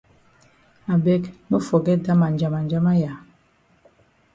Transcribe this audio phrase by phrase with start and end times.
[0.95, 3.13] I beg no forget dat ma njamanjama ya.